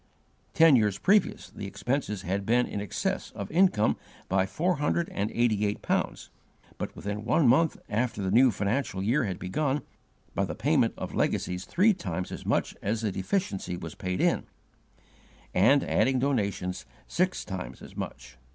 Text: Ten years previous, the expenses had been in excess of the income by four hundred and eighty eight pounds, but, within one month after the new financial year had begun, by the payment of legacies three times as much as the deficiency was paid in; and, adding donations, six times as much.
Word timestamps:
Ten 0.55 0.75
years 0.75 0.97
previous, 0.97 1.51
the 1.51 1.67
expenses 1.67 2.23
had 2.23 2.43
been 2.43 2.65
in 2.65 2.81
excess 2.81 3.29
of 3.35 3.49
the 3.49 3.53
income 3.53 3.97
by 4.27 4.47
four 4.47 4.77
hundred 4.77 5.07
and 5.09 5.29
eighty 5.29 5.63
eight 5.63 5.83
pounds, 5.83 6.31
but, 6.79 6.95
within 6.95 7.23
one 7.23 7.47
month 7.47 7.77
after 7.87 8.19
the 8.19 8.31
new 8.31 8.49
financial 8.49 9.03
year 9.03 9.25
had 9.25 9.37
begun, 9.37 9.83
by 10.33 10.43
the 10.45 10.55
payment 10.55 10.95
of 10.97 11.13
legacies 11.13 11.65
three 11.65 11.93
times 11.93 12.31
as 12.31 12.47
much 12.47 12.75
as 12.81 13.01
the 13.01 13.11
deficiency 13.11 13.77
was 13.77 13.93
paid 13.93 14.19
in; 14.19 14.47
and, 15.53 15.83
adding 15.83 16.17
donations, 16.17 16.87
six 17.07 17.45
times 17.45 17.79
as 17.83 17.95
much. 17.95 18.39